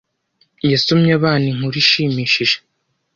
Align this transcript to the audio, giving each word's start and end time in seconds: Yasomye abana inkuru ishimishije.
Yasomye 0.71 1.11
abana 1.19 1.45
inkuru 1.51 1.75
ishimishije. 1.83 2.55